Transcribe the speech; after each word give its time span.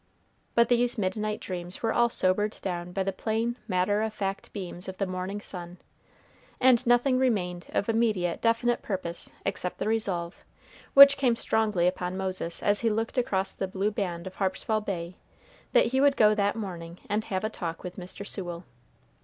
But 0.55 0.67
these 0.67 0.97
midnight 0.97 1.39
dreams 1.39 1.83
were 1.83 1.93
all 1.93 2.09
sobered 2.09 2.57
down 2.63 2.91
by 2.91 3.03
the 3.03 3.13
plain 3.13 3.55
matter 3.67 4.01
of 4.01 4.11
fact 4.11 4.51
beams 4.51 4.87
of 4.89 4.97
the 4.97 5.05
morning 5.05 5.39
sun, 5.39 5.77
and 6.59 6.83
nothing 6.87 7.19
remained 7.19 7.67
of 7.69 7.87
immediate 7.87 8.41
definite 8.41 8.81
purpose 8.81 9.29
except 9.45 9.77
the 9.77 9.87
resolve, 9.87 10.43
which 10.95 11.17
came 11.17 11.35
strongly 11.35 11.85
upon 11.85 12.17
Moses 12.17 12.63
as 12.63 12.79
he 12.79 12.89
looked 12.89 13.19
across 13.19 13.53
the 13.53 13.67
blue 13.67 13.91
band 13.91 14.25
of 14.25 14.37
Harpswell 14.37 14.81
Bay, 14.81 15.17
that 15.71 15.85
he 15.93 16.01
would 16.01 16.17
go 16.17 16.33
that 16.33 16.55
morning 16.55 16.97
and 17.07 17.25
have 17.25 17.43
a 17.43 17.49
talk 17.51 17.83
with 17.83 17.97
Mr. 17.97 18.25
Sewell. 18.25 18.63